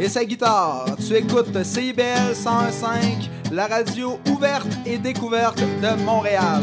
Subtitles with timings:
[0.00, 0.96] et sa guitare.
[0.96, 6.62] Tu écoutes CIBL 105, la radio ouverte et découverte de Montréal.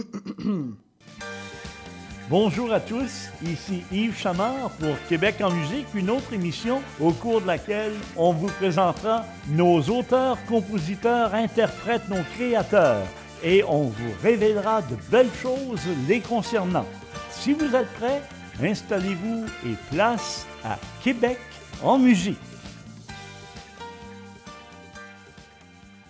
[2.29, 7.41] Bonjour à tous, ici Yves Chamard pour Québec en musique, une autre émission au cours
[7.41, 13.05] de laquelle on vous présentera nos auteurs, compositeurs, interprètes, nos créateurs
[13.43, 16.85] et on vous révélera de belles choses les concernant.
[17.29, 18.21] Si vous êtes prêts,
[18.61, 21.39] installez-vous et place à Québec
[21.83, 22.37] en musique.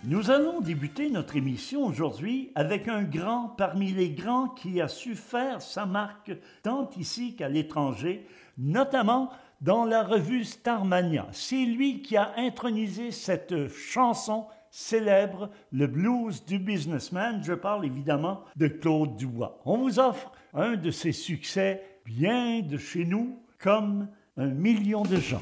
[0.03, 5.15] Nous allons débuter notre émission aujourd'hui avec un grand parmi les grands qui a su
[5.15, 6.31] faire sa marque
[6.61, 8.27] tant ici qu'à l'étranger,
[8.59, 9.31] notamment
[9.61, 11.27] dans la revue Starmania.
[11.31, 17.41] C'est lui qui a intronisé cette chanson célèbre, le blues du businessman.
[17.43, 19.59] Je parle évidemment de Claude Dubois.
[19.65, 25.17] On vous offre un de ses succès bien de chez nous, comme un million de
[25.17, 25.41] gens.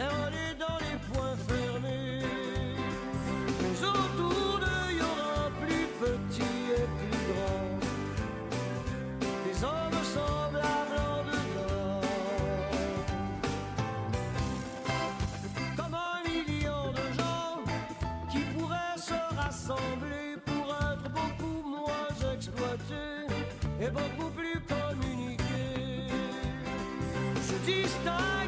[0.00, 2.22] serre-les dans les poings fermés.
[3.82, 7.70] Autour d'eux, y aura plus petit et plus grand.
[9.44, 12.00] Des hommes semblables en dedans.
[15.76, 17.54] Comme un million de gens
[18.30, 23.26] qui pourraient se rassembler pour être beaucoup moins exploités
[23.84, 26.08] et beaucoup plus communiqués.
[27.48, 28.39] Se distinguent.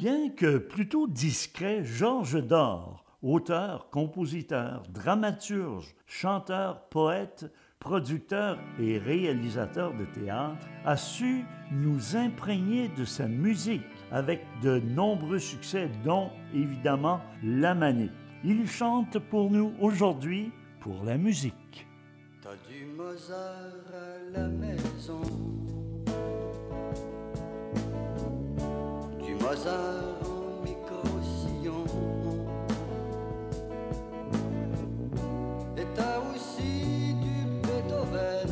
[0.00, 10.06] Bien que plutôt discret, Georges Dor, auteur, compositeur, dramaturge, chanteur, poète, producteur et réalisateur de
[10.06, 17.74] théâtre, a su nous imprégner de sa musique avec de nombreux succès, dont évidemment La
[17.74, 18.10] Manique.
[18.42, 20.50] Il chante pour nous aujourd'hui
[20.80, 21.86] pour la musique.
[22.40, 25.20] T'as du Mozart à la maison
[29.50, 31.84] hasard en micro-sillon.
[35.76, 38.50] Et t'as aussi du Beethoven.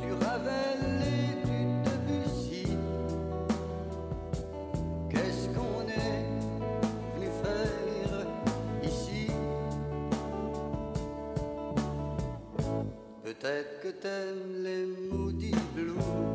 [0.00, 2.66] Du Ravel et du Debussy.
[5.10, 6.24] Qu'est-ce qu'on est
[7.14, 8.26] venu faire
[8.82, 9.26] ici?
[13.22, 16.31] Peut-être que t'aimes les maudits blues.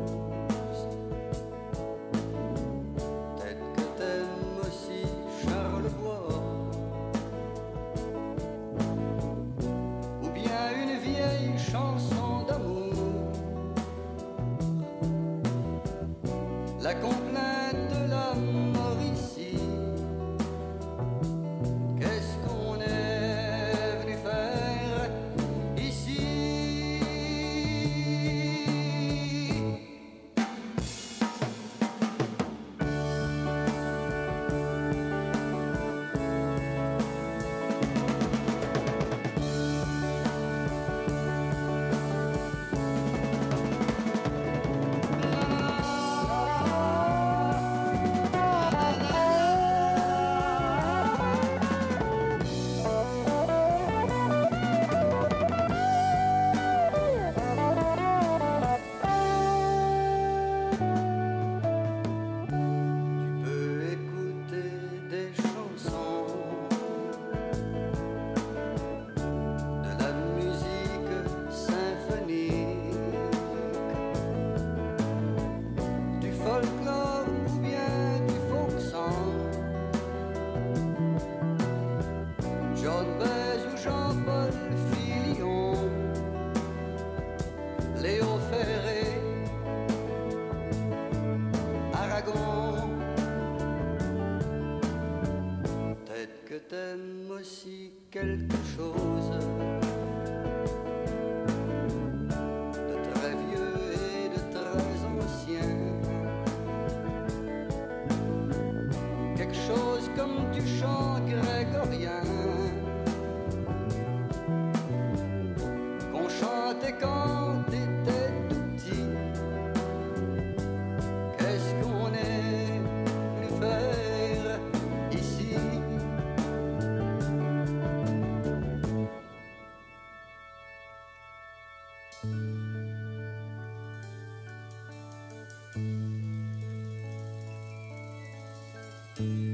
[139.18, 139.47] Bye.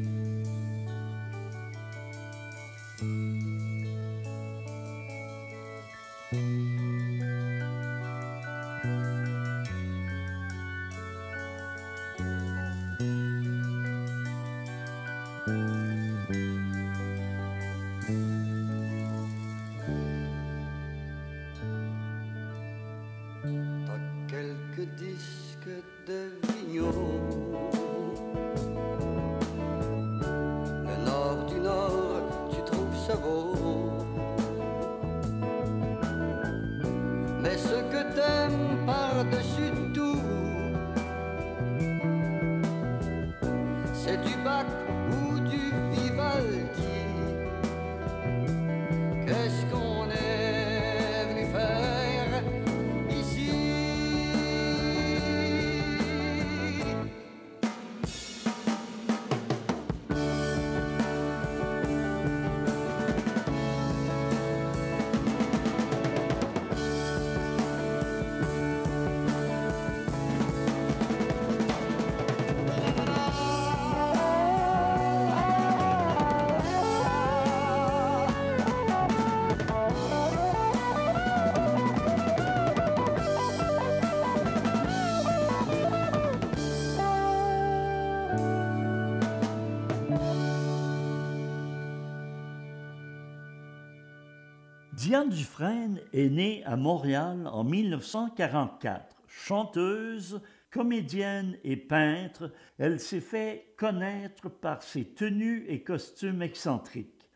[95.05, 99.15] Diane Dufresne est née à Montréal en 1944.
[99.29, 107.29] Chanteuse, comédienne et peintre, elle s'est fait connaître par ses tenues et costumes excentriques.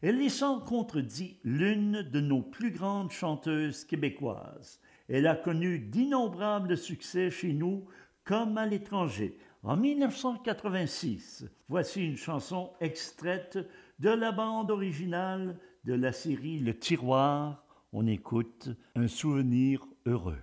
[0.00, 4.80] Elle est sans contredit l'une de nos plus grandes chanteuses québécoises.
[5.08, 7.84] Elle a connu d'innombrables succès chez nous
[8.22, 9.36] comme à l'étranger.
[9.64, 13.58] En 1986, voici une chanson extraite
[13.98, 20.38] de la bande originale de la série Le tiroir, on écoute Un souvenir heureux.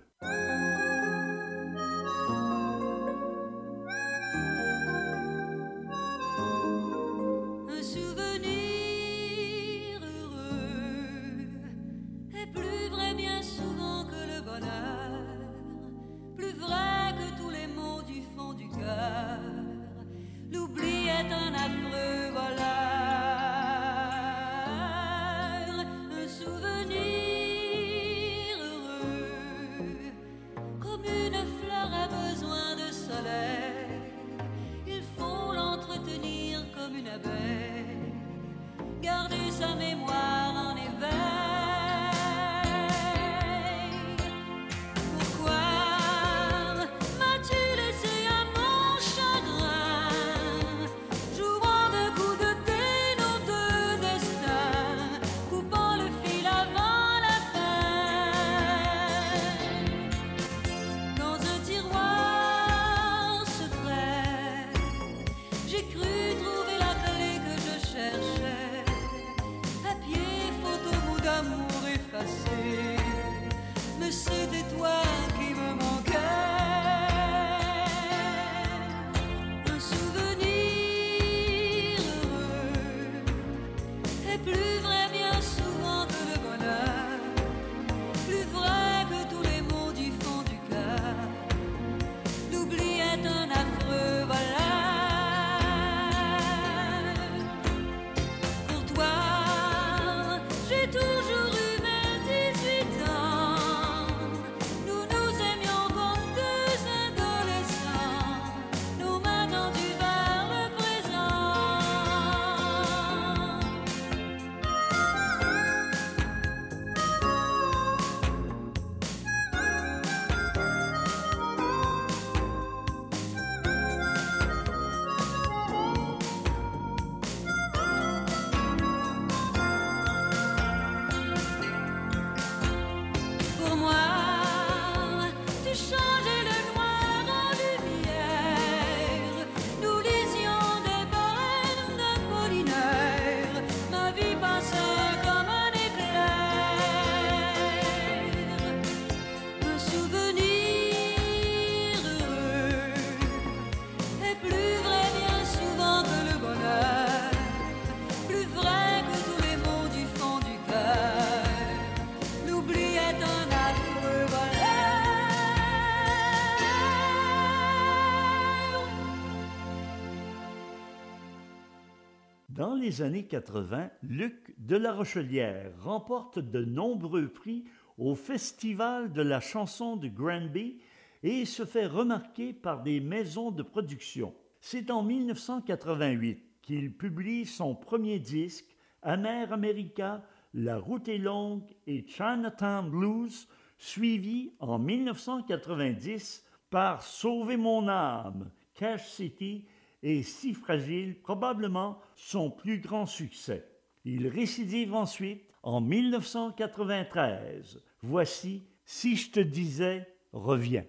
[172.86, 177.64] Les années 80, Luc de la Rochelière remporte de nombreux prix
[177.98, 180.78] au Festival de la chanson de Granby
[181.24, 184.32] et se fait remarquer par des maisons de production.
[184.60, 190.22] C'est en 1988 qu'il publie son premier disque, Amer America,
[190.54, 199.08] La route est longue et Chinatown Blues, suivi en 1990 par Sauver mon âme, Cash
[199.08, 199.66] City
[200.08, 203.66] et Si fragile, probablement son plus grand succès.
[204.04, 207.82] Il récidive ensuite en 1993.
[208.02, 210.84] Voici Si je te disais, reviens.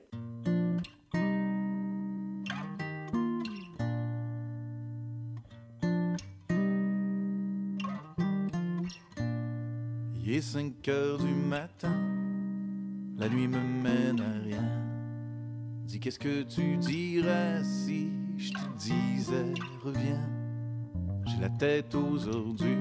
[10.16, 11.98] Il est 5 heures du matin,
[13.18, 14.62] la nuit me mène à rien.
[15.86, 19.54] Dis qu'est-ce que tu dirais si je te disais
[19.84, 20.30] reviens.
[21.26, 22.78] J'ai la tête aux ordures,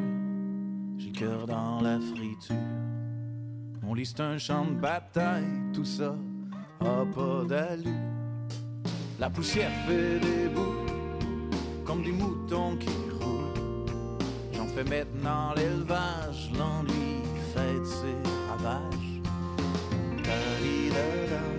[0.98, 2.56] j'ai le cœur dans la friture.
[3.82, 6.14] Mon lit c'est un champ de bataille, tout ça
[6.80, 7.92] a pas d'allure.
[9.18, 10.84] La poussière fait des bouts,
[11.84, 13.86] comme des moutons qui roulent.
[14.52, 17.22] J'en fais maintenant l'élevage, l'ennui
[17.54, 18.18] fait ses
[18.50, 19.22] ravages.
[20.22, 21.55] Da-di-da-dam, da-di-da-di-dam,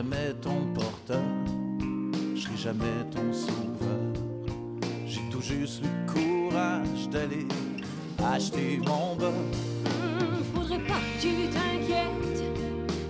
[0.00, 1.20] jamais ton porteur,
[2.34, 4.12] je serai jamais ton sauveur.
[5.06, 7.46] J'ai tout juste le courage d'aller
[8.32, 9.28] acheter mon beurre.
[9.84, 12.42] Hum, Faudrait pas que tu t'inquiètes,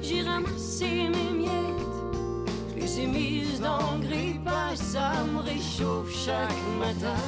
[0.02, 1.96] j'ai ramassé mes miettes.
[2.74, 7.20] Je les ai mises dans le grille-pain, ça me réchauffe chaque matin.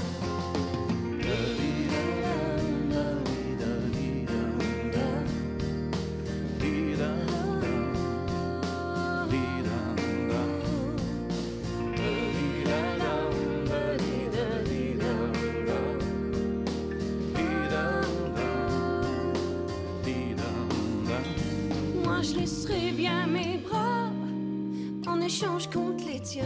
[25.32, 26.44] Échange contre les tiens.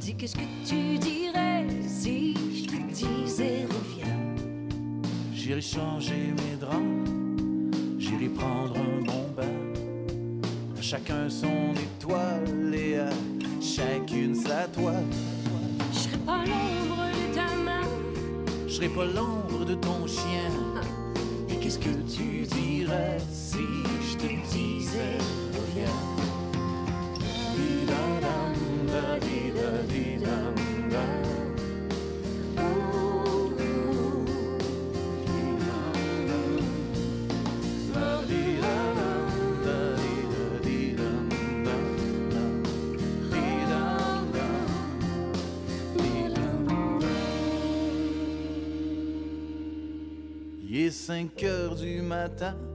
[0.00, 4.36] Dis qu'est-ce que tu dirais si je te disais reviens?
[5.34, 7.10] J'irai changer mes draps,
[7.98, 10.46] j'irai prendre un bon bain.
[10.78, 13.10] À chacun son étoile et à
[13.60, 15.02] chacune sa toile.
[15.92, 17.88] Je serai pas l'ombre de ta main.
[18.68, 20.52] Je serai pas l'ombre de ton chien.
[21.48, 23.66] Et qu'est-ce que tu dirais si
[24.12, 25.18] je te disais
[25.52, 26.07] reviens?
[51.08, 52.67] 5 heures du matin.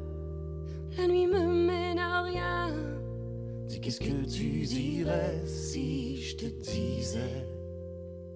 [3.83, 7.45] Qu'est-ce que tu dirais si je te disais?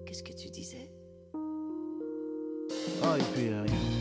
[0.04, 0.90] Qu'est-ce que tu disais?
[1.34, 3.97] Et puis rien.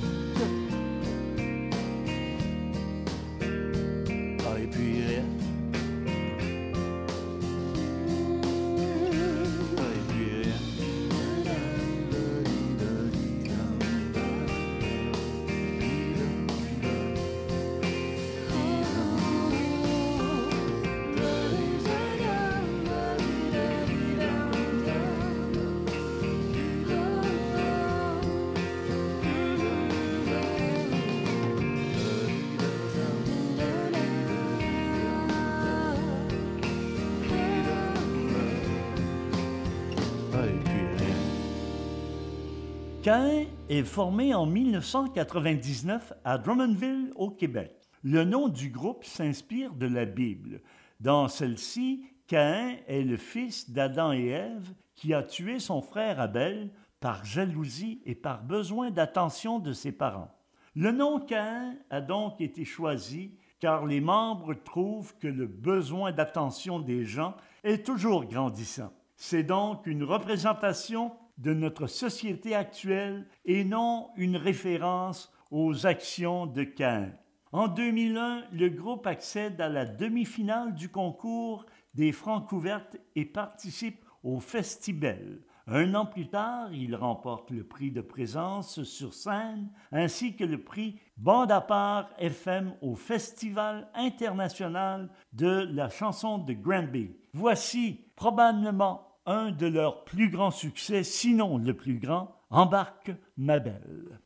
[43.08, 47.72] Caïn est formé en 1999 à Drummondville, au Québec.
[48.04, 50.60] Le nom du groupe s'inspire de la Bible.
[51.00, 56.70] Dans celle-ci, Caïn est le fils d'Adam et Ève qui a tué son frère Abel
[57.00, 60.36] par jalousie et par besoin d'attention de ses parents.
[60.76, 66.82] Le nom Caïn a donc été choisi car les membres trouvent que le besoin d'attention
[66.82, 68.92] des gens est toujours grandissant.
[69.16, 76.64] C'est donc une représentation de notre société actuelle et non une référence aux actions de
[76.64, 77.14] Caïn.
[77.52, 84.04] En 2001, le groupe accède à la demi-finale du concours des Francs ouvertes et participe
[84.24, 85.42] au Festibel.
[85.70, 90.64] Un an plus tard, il remporte le prix de présence sur scène ainsi que le
[90.64, 97.18] prix Bande à part FM au Festival international de la chanson de Granby.
[97.34, 104.22] Voici probablement un de leurs plus grands succès, sinon le plus grand, Embarque ma belle.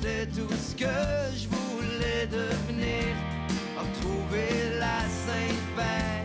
[0.00, 0.84] J'étais, tout ce que
[1.34, 3.14] je voulais devenir,
[3.76, 6.24] retrouver la sainte paix.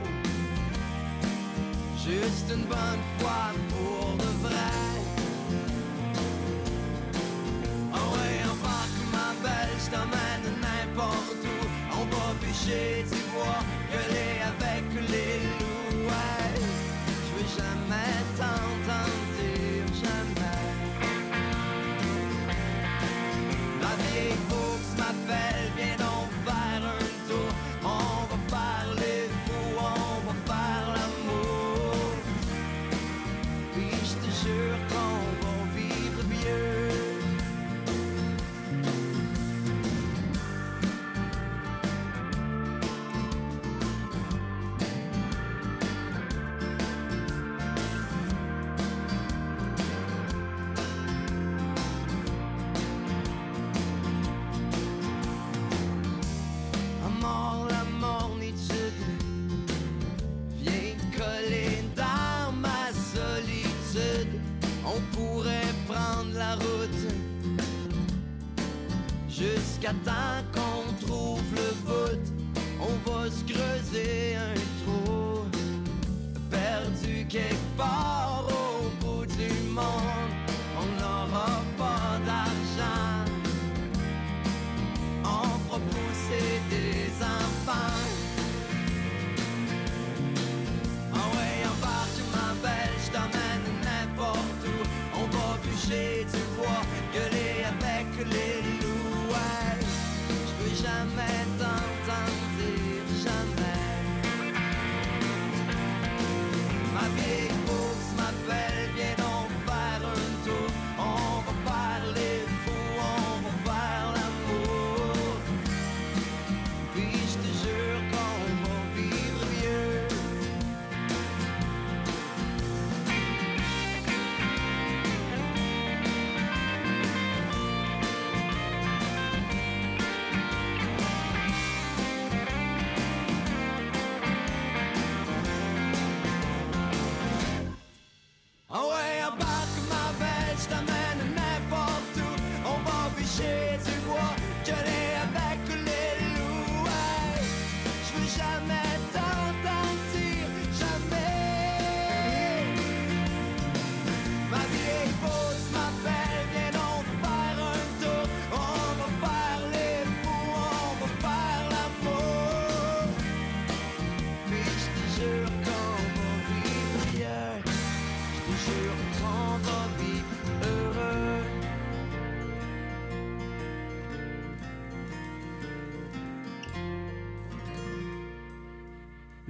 [1.98, 3.02] Juste une bonne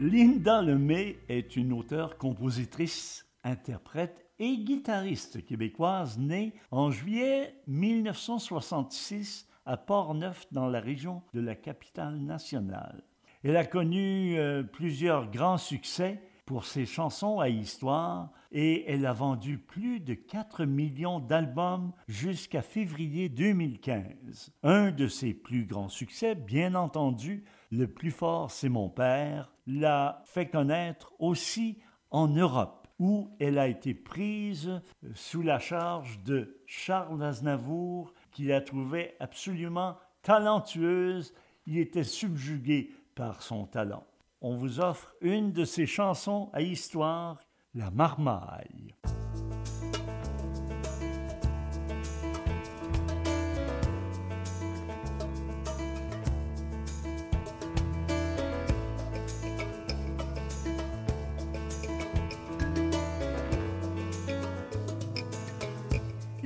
[0.06, 9.78] Linda Lemay est une auteure, compositrice, interprète et guitariste québécoise née en juillet 1966 à
[9.78, 13.02] Port-Neuf dans la région de la capitale nationale.
[13.44, 19.14] Elle a connu euh, plusieurs grands succès pour ses chansons à histoire et elle a
[19.14, 24.54] vendu plus de 4 millions d'albums jusqu'à février 2015.
[24.62, 30.22] Un de ses plus grands succès, bien entendu, Le plus fort c'est mon père, l'a
[30.26, 31.80] fait connaître aussi
[32.12, 34.82] en Europe où elle a été prise
[35.14, 41.34] sous la charge de Charles Aznavour qui la trouvait absolument talentueuse.
[41.68, 44.06] Il était subjugué par son talent.
[44.42, 47.40] On vous offre une de ses chansons à histoire,
[47.74, 48.94] La Marmaille.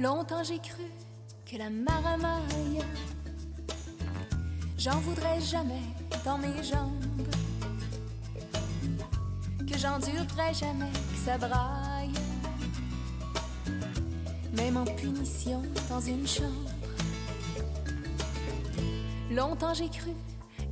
[0.02, 0.86] Longtemps j'ai cru
[1.46, 2.82] que la maramaille,
[4.78, 5.82] j'en voudrais jamais
[6.24, 7.28] dans mes jambes,
[9.70, 12.14] que j'endurerais jamais que ça braille,
[14.54, 16.72] même en punition dans une chambre.
[19.30, 20.12] Longtemps j'ai cru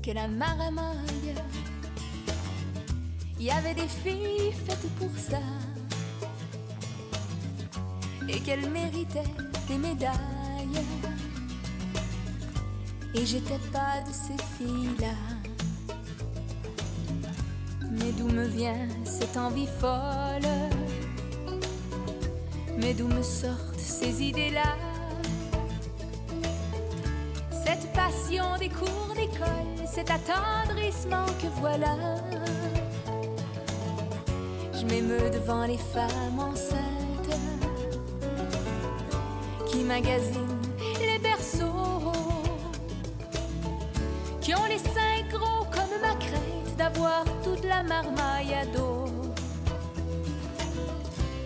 [0.02, 1.36] que la maramaille,
[3.38, 5.42] il y avait des filles faites pour ça
[8.30, 9.32] et qu'elle méritait
[9.68, 10.84] des médailles.
[13.14, 15.16] Et j'étais pas de ces filles-là.
[17.92, 20.50] Mais d'où me vient cette envie folle?
[22.78, 24.76] Mais d'où me sortent ces idées-là?
[27.50, 31.96] Cette passion des cours d'école, cet attendrissement que voilà.
[34.74, 36.97] Je m'émeus devant les femmes enceintes
[39.88, 42.12] les berceaux,
[44.42, 49.06] qui ont les seins gros comme ma crête d'avoir toute la marmaille à dos.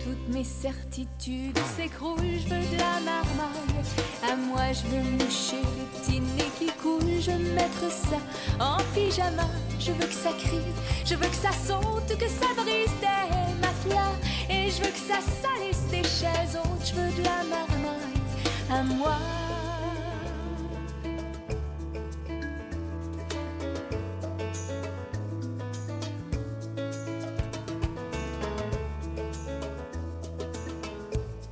[0.02, 3.84] Toutes mes certitudes s'écroulent, je veux de la marmaille.
[4.28, 8.18] À moi, je veux moucher les petits nez qui coulent, je veux mettre ça
[8.58, 9.48] en pyjama.
[9.78, 10.72] Je veux que ça crie,
[11.04, 14.14] je veux que ça saute, que ça brise des matelas.
[14.50, 17.71] Et je veux que ça salisse des chaises je de la
[18.72, 19.16] à moi.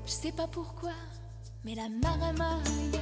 [0.07, 0.93] Je sais pas pourquoi,
[1.65, 3.01] mais la maramaille,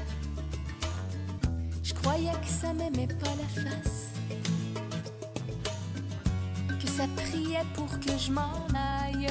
[1.82, 4.08] je croyais que ça m'aimait pas la face,
[6.80, 9.28] que ça priait pour que je m'en aille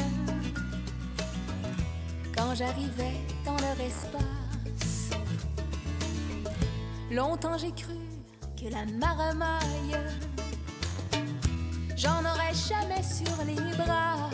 [2.36, 4.37] quand j'arrivais dans leur espace.
[7.10, 7.96] Longtemps j'ai cru
[8.60, 9.98] que la maramaille,
[11.96, 14.30] j'en aurais jamais sur les bras.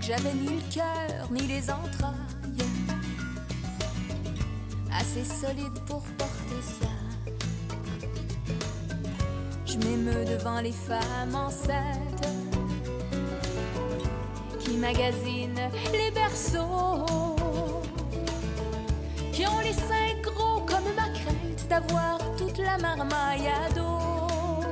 [0.00, 2.12] J'avais ni le cœur ni les entrailles
[4.92, 6.86] assez solides pour porter ça.
[9.64, 12.28] Je m'émeus devant les femmes enceintes
[14.60, 17.06] qui magasinent les berceaux,
[19.32, 20.05] qui ont les seins
[21.68, 24.64] d'avoir toute la marmaille à dos.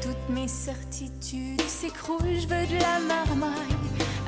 [0.00, 3.76] Toutes mes certitudes s'écroulent, je veux de la marmaille.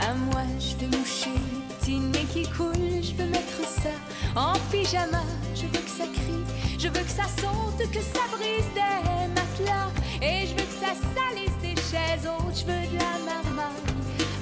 [0.01, 3.91] À moi, je veux moucher les petits qui coulent, je veux mettre ça
[4.37, 5.23] en pyjama.
[5.55, 6.45] Je veux que ça crie,
[6.79, 9.91] je veux que ça saute, que ça brise des matelas.
[10.21, 13.93] Et je veux que ça salisse des chaises hautes, je veux de la marmaille.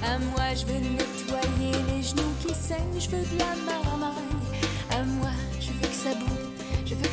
[0.03, 4.15] À moi, je veux nettoyer les genoux qui saignent, je veux de la marmaille.
[4.91, 6.50] À moi, je veux que ça bouge,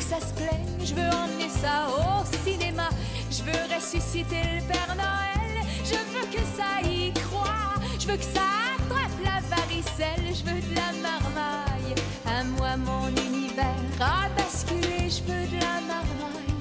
[0.08, 2.88] ça se plaigne, je veux emmener ça au cinéma.
[3.30, 7.74] Je veux ressusciter le Père Noël, je veux que ça y croit.
[7.98, 11.94] Je veux que ça attrape la varicelle, je veux de la marmaille.
[12.24, 16.56] À moi, mon univers a basculé, je veux de la marmaille.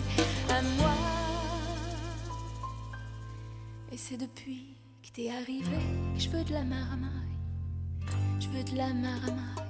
[0.50, 0.96] À moi.
[3.94, 5.80] Et c'est depuis que t'es arrivé
[6.16, 7.12] que je veux de la marmaille.
[8.42, 9.64] Je veux de la marmaille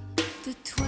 [0.48, 0.88] de toi.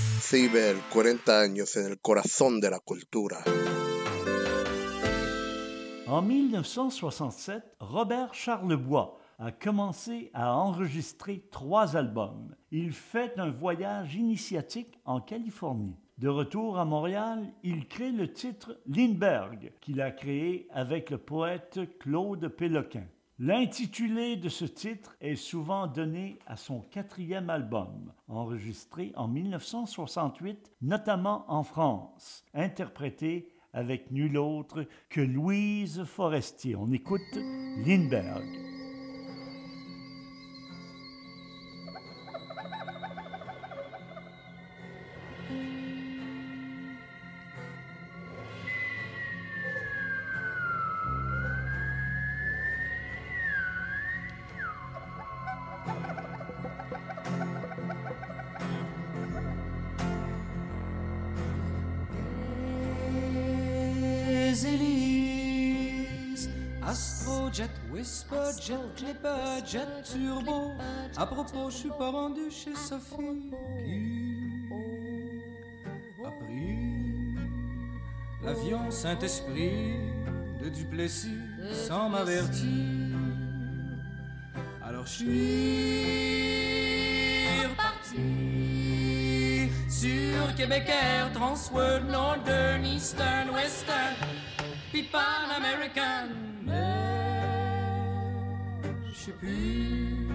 [0.31, 3.43] CIBL, 40 años en el corazón de la cultura.
[6.07, 12.55] En 1967, Robert Charlebois a commencé à enregistrer trois albums.
[12.71, 15.97] Il fait un voyage initiatique en Californie.
[16.17, 21.81] De retour à Montréal, il crée le titre Lindbergh, qu'il a créé avec le poète
[21.99, 23.03] Claude Péloquin.
[23.43, 31.45] L'intitulé de ce titre est souvent donné à son quatrième album, enregistré en 1968, notamment
[31.47, 36.75] en France, interprété avec nul autre que Louise Forestier.
[36.75, 37.35] On écoute
[37.83, 38.80] Lindbergh.
[69.01, 70.71] Whisperjet, Clipperjet, Turbo.
[71.17, 73.49] À propos, je suis pas rendu chez Sophie
[73.85, 74.67] qui
[76.25, 77.35] a pris
[78.43, 79.95] l'avion Saint-Esprit
[80.61, 81.39] de Duplessis
[81.87, 83.17] sans m'avertir.
[84.83, 85.29] Alors je suis
[87.63, 88.17] reparti
[89.89, 94.15] sur Québec Air, Transworld, Northern, Eastern, Western,
[94.91, 96.29] puis Pan American.
[99.21, 100.27] Je sais plus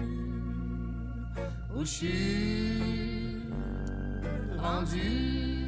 [1.75, 2.81] où je suis
[4.57, 5.67] rendu.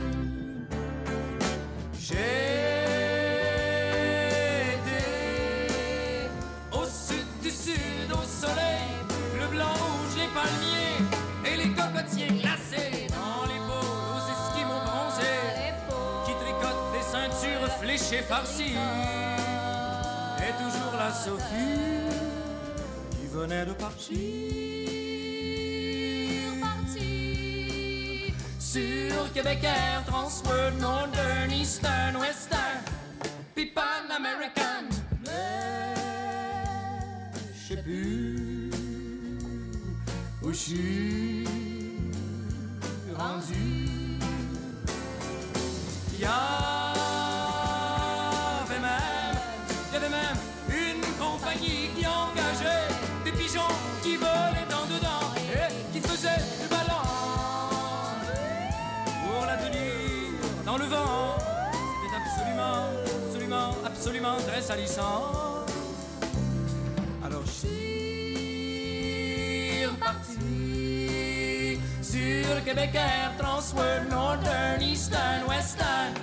[1.99, 2.15] J'ai
[4.73, 5.01] été
[6.71, 8.88] au sud du sud, au soleil,
[9.38, 11.03] le blanc, rouge, les palmiers
[11.45, 15.73] et les cocotiers glacés dans les pots, aux esquimaux bronzés
[16.25, 18.77] qui tricotent des ceintures fléchées farcies.
[20.38, 22.08] Et toujours la Sophie
[23.39, 24.17] venait de partir.
[28.60, 32.82] Sur Québec Air, Transworld, Northern, Eastern, Western,
[33.56, 34.86] puis Pan American.
[35.25, 35.95] Mais
[37.56, 38.69] je sais plus
[40.43, 41.45] où je suis
[43.17, 43.89] rendu.
[46.19, 46.25] Il
[64.29, 65.65] absolument très salissant.
[67.23, 69.05] Alors je suis
[69.85, 76.13] reparti sur Québec Air, Transworld, Northern, Eastern, Western,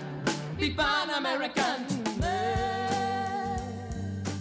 [0.59, 1.85] puis Pan American.
[2.21, 2.55] Mais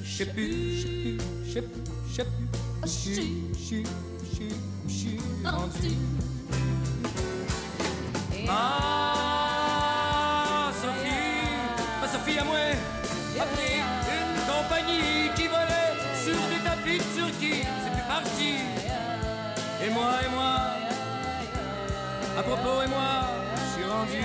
[0.04, 2.48] je sais plus, je sais plus, je sais plus, je sais plus,
[2.84, 3.84] où je suis, je suis,
[4.24, 4.54] je suis,
[4.86, 5.96] où je suis rendu.
[8.48, 9.05] Ah,
[15.36, 15.94] qui volait
[16.24, 17.64] sur des tapis de Turquie.
[17.84, 18.54] C'est plus parti.
[19.86, 20.56] Et moi, et moi,
[22.38, 24.24] à propos, et moi, je suis rendu,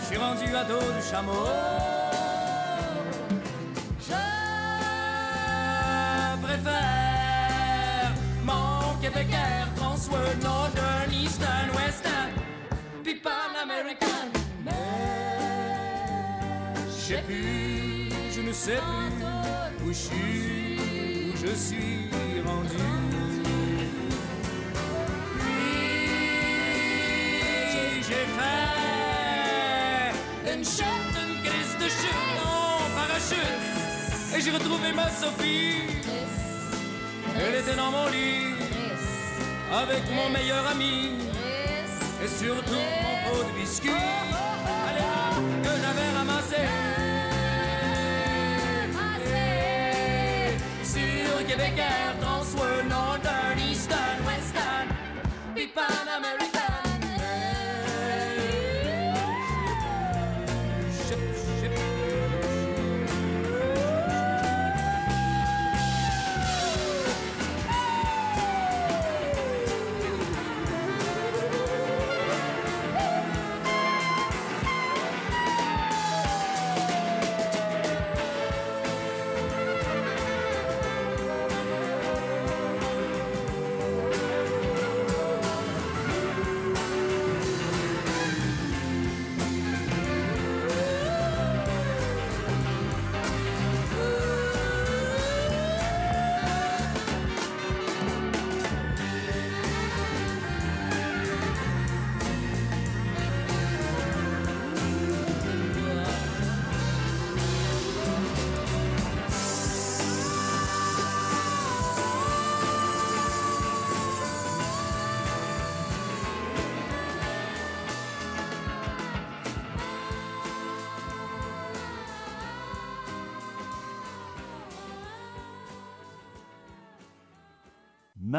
[0.00, 1.48] je suis rendu à dos du chameau.
[4.00, 4.14] Je
[6.42, 8.12] préfère
[8.44, 12.30] mon Québec Air, Transworld, Northern, Eastern, Western,
[13.02, 13.20] puis
[13.62, 14.28] American.
[14.64, 14.72] Mais
[16.86, 18.03] je sais plus,
[18.34, 18.78] je ne sais
[19.78, 20.78] plus où je suis,
[21.28, 22.08] où je suis
[22.44, 22.84] rendu.
[27.78, 28.52] Puis j'ai fait
[30.52, 33.62] une chute, une crise de chute en parachute.
[34.36, 35.82] Et j'ai retrouvé ma Sophie.
[37.36, 38.54] Elle était dans mon lit
[39.72, 41.18] avec mon meilleur ami
[42.22, 44.33] et surtout mon pot de biscuits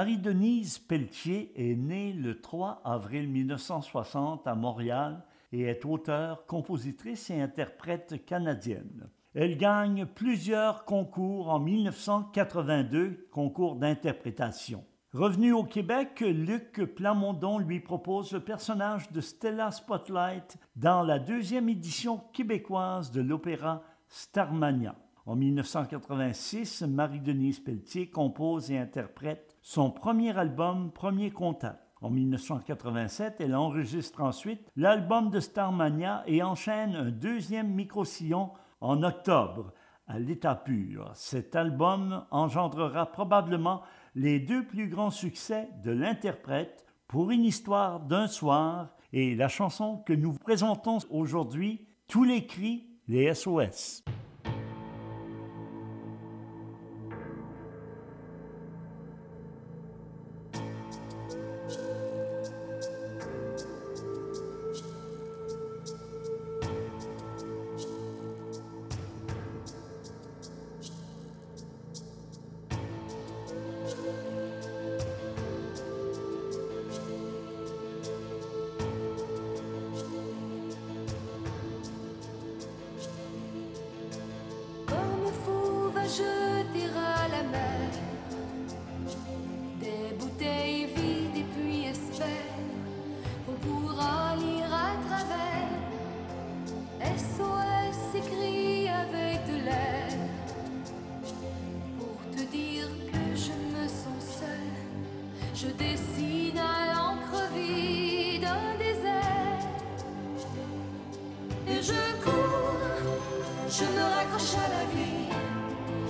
[0.05, 7.41] Marie-Denise Pelletier est née le 3 avril 1960 à Montréal et est auteure, compositrice et
[7.41, 9.09] interprète canadienne.
[9.33, 14.83] Elle gagne plusieurs concours en 1982, concours d'interprétation.
[15.11, 21.67] Revenu au Québec, Luc Plamondon lui propose le personnage de Stella Spotlight dans la deuxième
[21.67, 24.93] édition québécoise de l'opéra Starmania.
[25.25, 31.79] En 1986, Marie-Denise Pelletier compose et interprète son premier album Premier Contact.
[31.99, 39.73] En 1987, elle enregistre ensuite l'album de Starmania et enchaîne un deuxième micro-sillon en octobre,
[40.07, 41.09] à l'état pur.
[41.15, 43.81] Cet album engendrera probablement
[44.13, 49.97] les deux plus grands succès de l'interprète pour une histoire d'un soir et la chanson
[50.05, 54.03] que nous vous présentons aujourd'hui, Tous les cris, les SOS.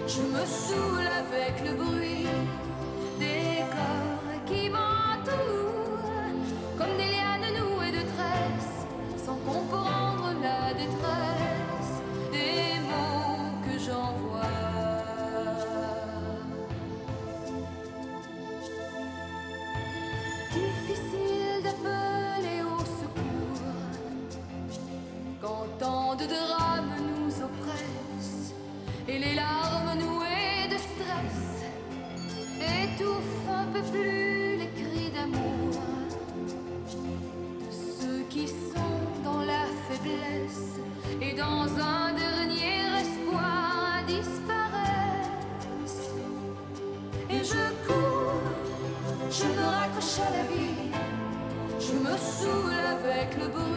[0.08, 2.28] Je me saoule avec le bruit
[3.18, 4.95] des corps qui m'en
[33.76, 35.72] peux plus les cris d'amour.
[37.70, 40.80] Ceux qui sont dans la faiblesse
[41.22, 45.34] et dans un dernier espoir disparaissent.
[47.30, 48.42] Et je cours,
[49.30, 50.92] je me raccroche à la vie,
[51.80, 53.75] je me saoule avec le bruit.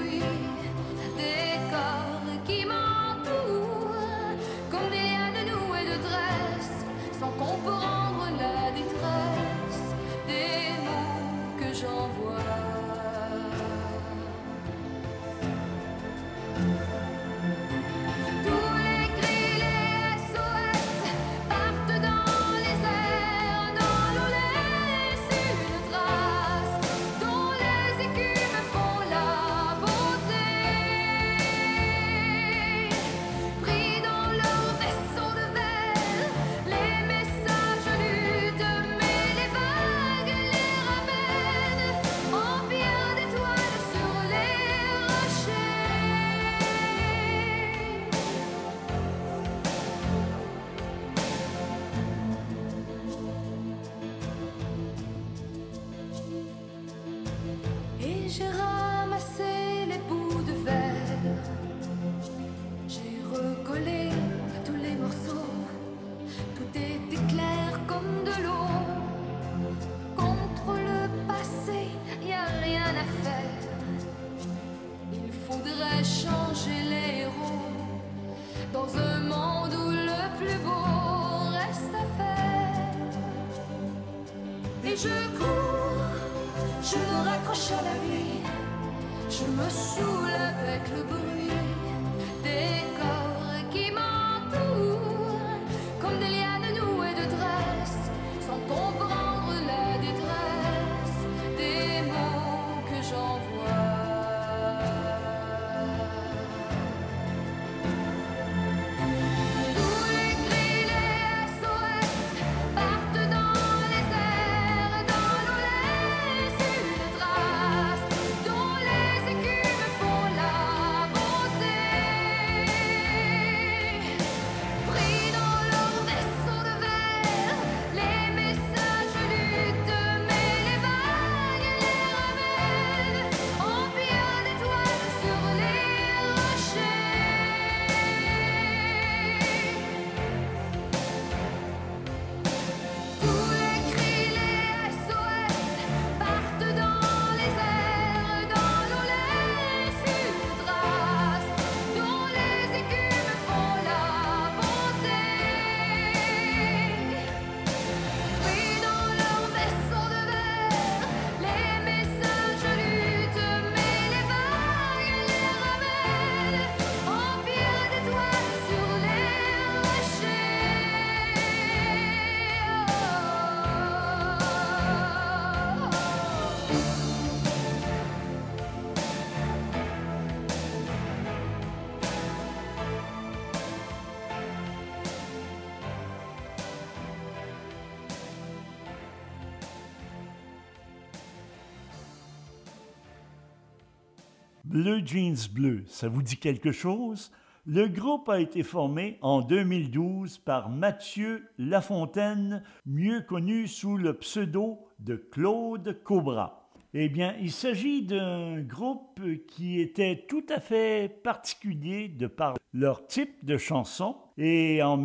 [194.79, 197.33] Bleu Jeans Bleu, ça vous dit quelque chose?
[197.67, 204.79] Le groupe a été formé en 2012 par Mathieu Lafontaine, mieux connu sous le pseudo
[205.01, 206.71] de Claude Cobra.
[206.95, 213.09] Eh bien, il s'agit d'un groupe qui était tout à fait particulier de par leur
[213.09, 214.15] type de chanson.
[214.37, 214.97] Et en,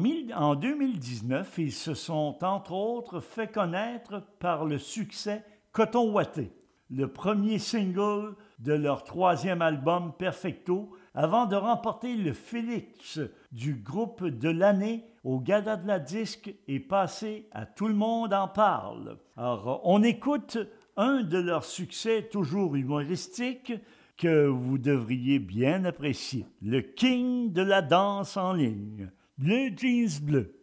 [0.54, 6.52] 2019, ils se sont entre autres fait connaître par le succès Coton Watté.
[6.92, 13.20] Le premier single de leur troisième album Perfecto avant de remporter le Félix
[13.52, 18.34] du groupe de l'année au Gala de la Disque et passer à Tout le monde
[18.34, 19.18] en parle.
[19.38, 20.58] Alors, on écoute
[20.96, 23.74] un de leurs succès toujours humoristiques
[24.18, 30.56] que vous devriez bien apprécier, le king de la danse en ligne, Bleu Jeans Bleu.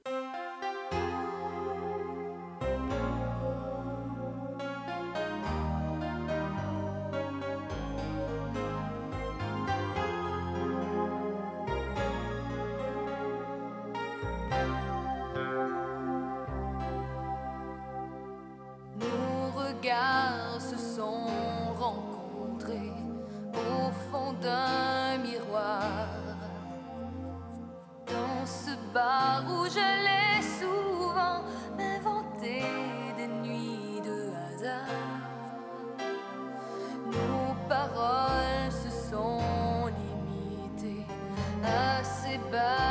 [42.31, 42.90] À ces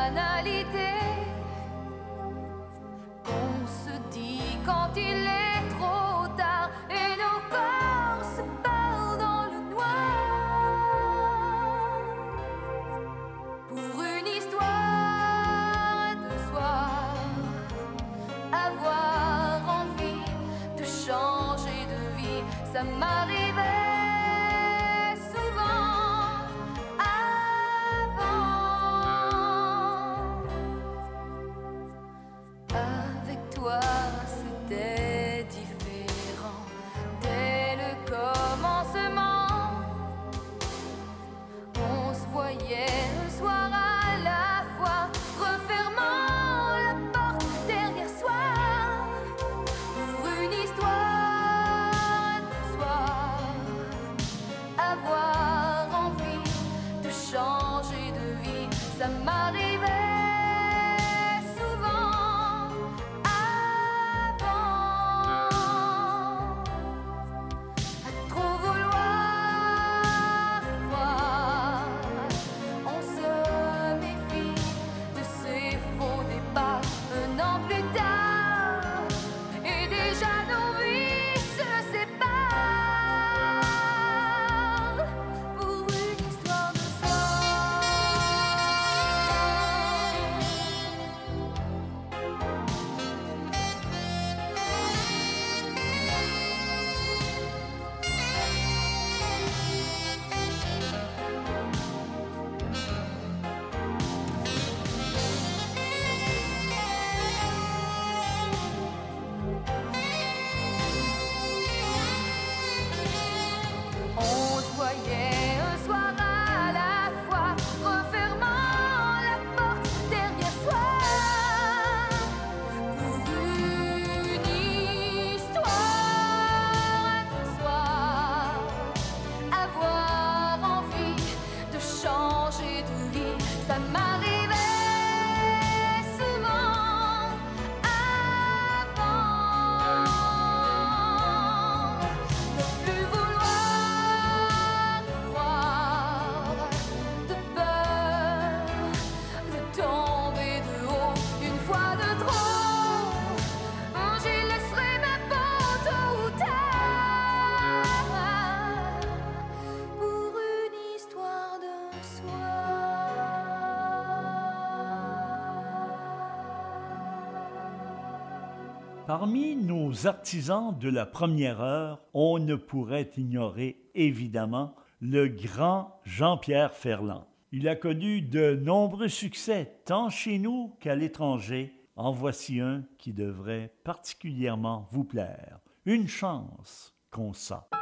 [169.09, 176.75] Parmi nos artisans de la première heure, on ne pourrait ignorer évidemment le grand Jean-Pierre
[176.75, 177.25] Ferland.
[177.51, 181.73] Il a connu de nombreux succès, tant chez nous qu'à l'étranger.
[181.95, 185.57] En voici un qui devrait particulièrement vous plaire.
[185.87, 187.78] Une chance qu'on sent.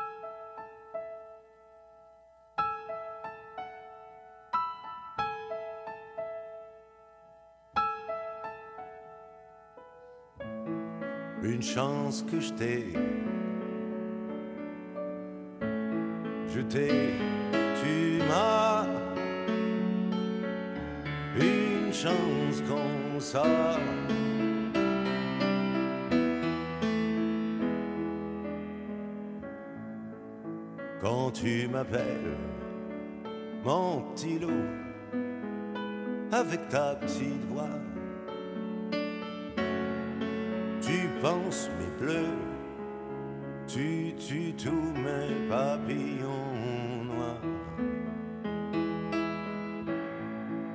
[11.48, 12.94] Une chance que je t'ai.
[16.54, 17.14] Je t'ai,
[17.82, 18.86] tu m'as.
[21.40, 23.46] Une chance comme ça.
[31.00, 32.36] Quand tu m'appelles,
[33.64, 34.66] mon petit loup,
[36.30, 37.70] avec ta petite voix.
[41.22, 42.38] Penses mes bleus,
[43.68, 46.54] tu tues tous mes papillons
[47.06, 47.42] noirs.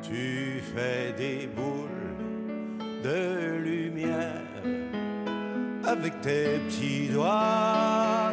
[0.02, 2.16] Tu fais des boules
[3.04, 4.42] de lumière
[5.84, 8.32] avec tes petits doigts.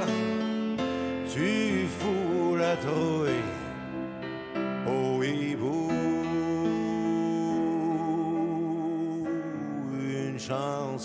[1.32, 3.59] Tu fous la trouée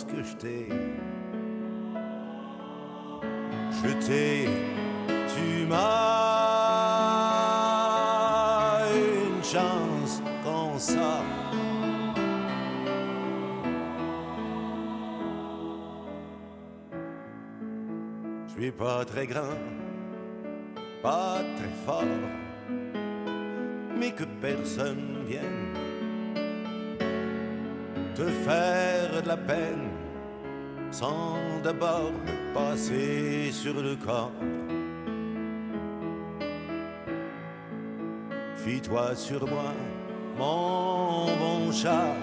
[0.03, 0.69] que je t'ai.
[3.71, 4.49] Je t'ai,
[5.07, 5.85] tu m'as
[8.91, 11.23] une chance comme ça.
[18.49, 19.59] Je suis pas très grand,
[21.03, 22.03] pas très fort,
[23.97, 25.94] mais que personne vienne
[28.15, 29.91] te faire de la peine
[30.91, 34.31] sans d'abord me passer sur le corps.
[38.55, 39.73] Fie-toi sur moi,
[40.39, 42.15] mon bon chat,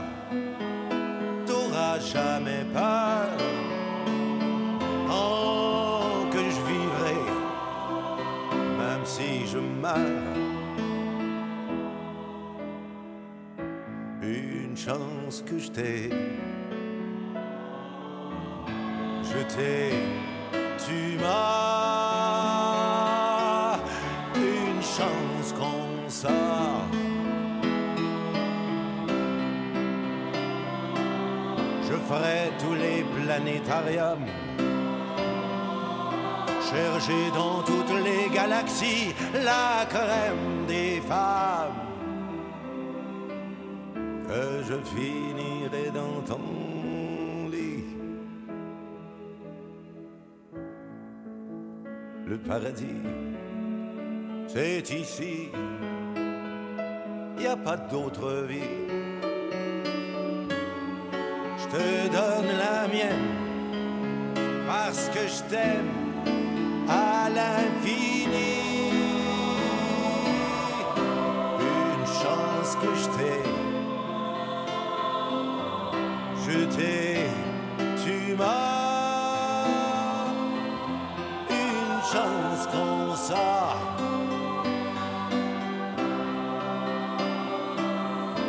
[1.46, 3.28] t'auras jamais peur.
[5.08, 7.20] Tant que je vivrai,
[8.80, 10.41] même si je meurs.
[15.40, 16.10] Que je t'ai.
[19.24, 19.92] Je t'ai,
[20.86, 21.72] tu m'as
[24.36, 26.28] une chance comme ça.
[31.88, 34.28] Je ferai tous les planétariums,
[36.70, 41.91] chercher dans toutes les galaxies la crème des femmes.
[44.32, 47.84] Que je finirai dans ton lit.
[52.26, 53.02] le paradis,
[54.48, 55.50] c'est ici.
[57.38, 58.78] Y a pas d'autre vie.
[61.58, 63.32] Je te donne la mienne
[64.66, 65.92] parce que je t'aime
[66.88, 68.54] à l'infini.
[71.60, 73.61] Une chance que je t'ai.
[76.52, 77.30] Je t'ai,
[78.04, 79.64] tu m'as
[81.50, 83.78] une chance comme ça.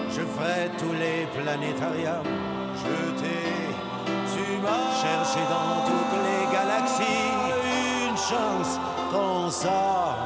[0.09, 2.27] Je ferai tous les planétariums.
[2.83, 3.45] Je t'ai,
[4.33, 7.31] tu m'as cherché dans toutes les galaxies.
[8.09, 8.81] Une chance
[9.13, 10.17] comme ça.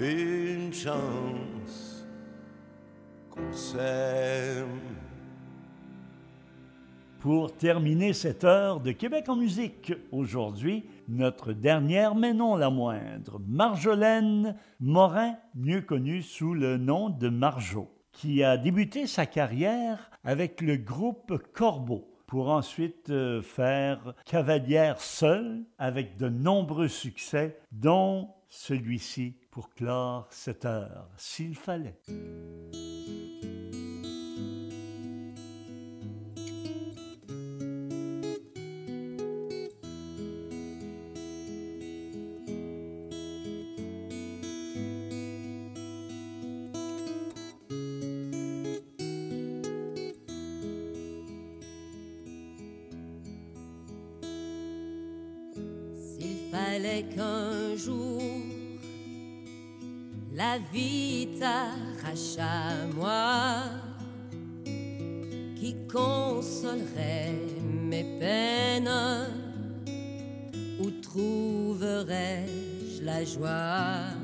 [0.00, 2.04] Une chance
[3.30, 4.27] qu'on s'aime.
[7.20, 13.40] Pour terminer cette heure de Québec en musique, aujourd'hui, notre dernière, mais non la moindre,
[13.44, 20.60] Marjolaine Morin, mieux connue sous le nom de Marjo, qui a débuté sa carrière avec
[20.60, 29.34] le groupe Corbeau pour ensuite euh, faire Cavalière seule avec de nombreux succès, dont celui-ci
[29.50, 31.98] pour clore cette heure, s'il fallait.
[56.58, 58.22] Fallait qu'un jour
[60.34, 63.64] la vie t'arrache à moi,
[65.56, 67.34] qui consolerait
[67.90, 68.90] mes peines,
[70.80, 74.14] où trouverais-je la joie?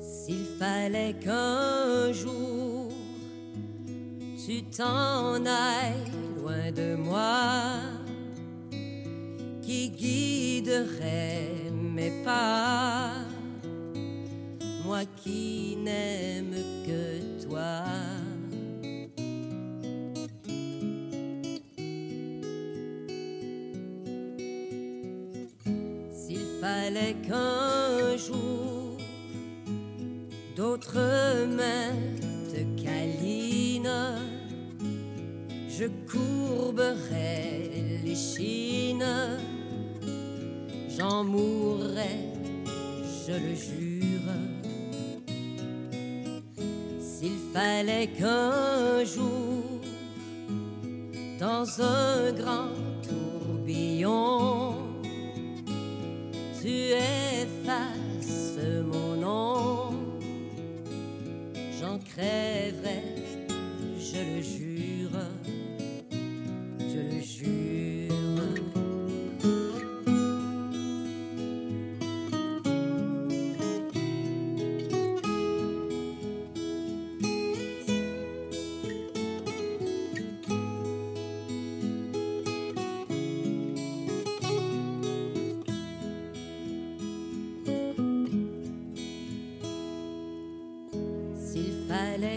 [0.00, 2.90] S'il fallait qu'un jour
[4.42, 7.74] tu t'en ailles loin de moi,
[10.00, 13.12] qui guiderait mes pas,
[14.82, 16.54] moi qui n'aime
[16.86, 17.84] que toi.
[26.10, 28.96] S'il fallait qu'un jour
[30.56, 31.92] d'autres mains
[32.50, 34.16] te câlinent,
[35.68, 37.70] je courberais
[38.02, 39.04] les chines,
[41.00, 42.16] j'en mourrai,
[43.26, 44.34] je le jure.
[47.00, 49.80] S'il fallait qu'un jour,
[51.38, 52.76] dans un grand
[53.06, 54.74] tourbillon,
[56.60, 56.74] tu
[57.48, 58.58] effaces
[58.92, 59.92] mon nom,
[61.80, 62.59] j'en crée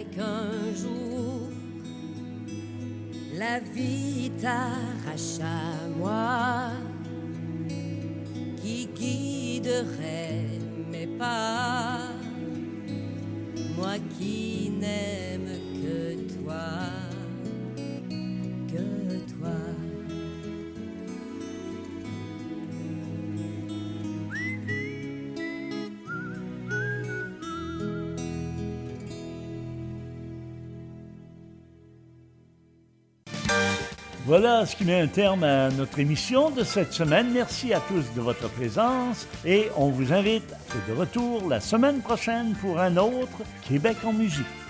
[0.06, 1.49] qu'un jour.
[3.36, 6.72] La vie t'arrache à moi
[8.62, 10.60] qui guiderait
[10.91, 11.99] mes pas,
[13.76, 14.62] moi qui
[34.36, 37.30] Voilà ce qui met un terme à notre émission de cette semaine.
[37.32, 41.60] Merci à tous de votre présence et on vous invite à être de retour la
[41.60, 44.62] semaine prochaine pour un autre Québec en musique.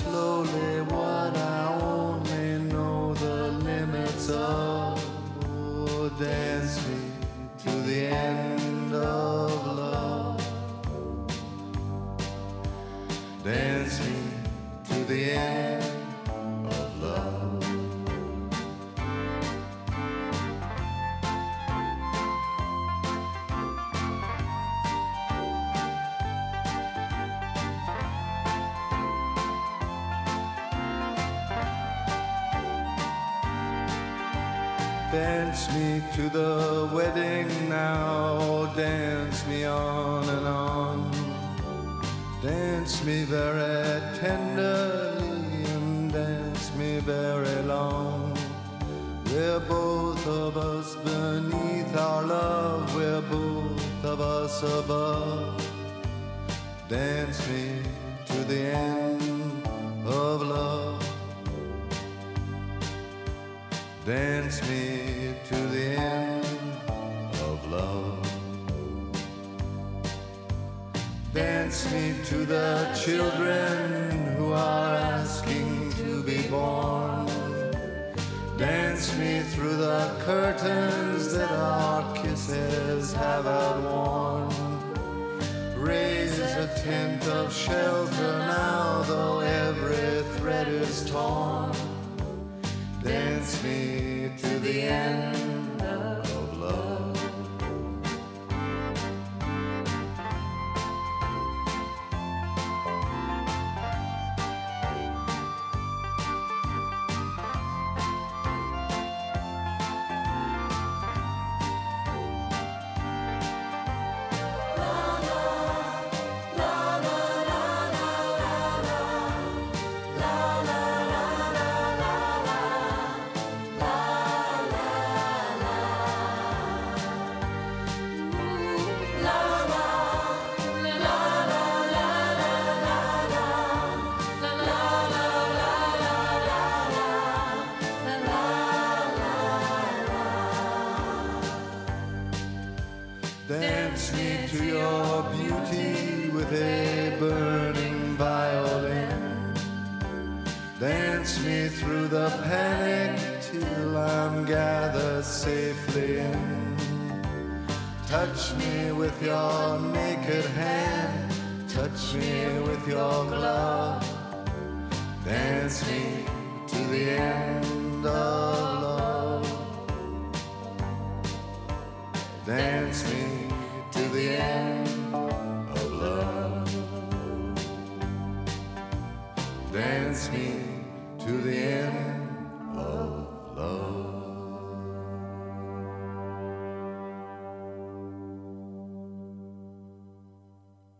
[0.00, 0.39] slow.
[43.04, 43.39] me back.
[93.02, 95.39] Dance me to the end.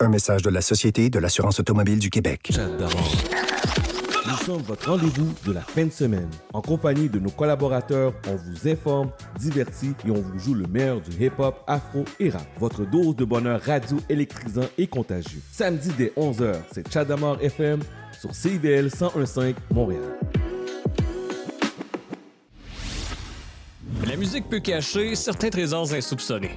[0.00, 2.52] Un message de la Société de l'assurance automobile du Québec.
[4.28, 6.30] Nous sommes votre rendez-vous de la fin de semaine.
[6.52, 11.00] En compagnie de nos collaborateurs, on vous informe, divertit et on vous joue le meilleur
[11.00, 12.46] du hip-hop, afro et rap.
[12.60, 15.40] Votre dose de bonheur radio électrisant et contagieux.
[15.50, 17.80] Samedi dès 11h, c'est Chadamar FM
[18.20, 20.16] sur CIBL 1015 Montréal.
[24.06, 26.56] La musique peut cacher certains trésors insoupçonnés.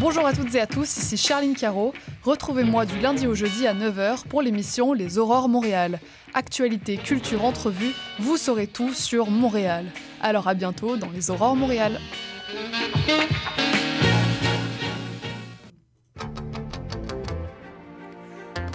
[0.00, 1.92] Bonjour à toutes et à tous, ici Charline Caro.
[2.22, 6.00] Retrouvez-moi du lundi au jeudi à 9h pour l'émission Les Aurores Montréal.
[6.32, 9.84] Actualité, culture, entrevue, vous saurez tout sur Montréal.
[10.22, 12.00] Alors à bientôt dans Les Aurores Montréal.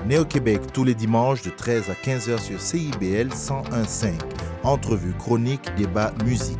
[0.05, 4.13] Néo-Québec tous les dimanches de 13 à 15h sur CIBL 101.5.
[4.63, 6.59] Entrevue, chronique, débat, musique.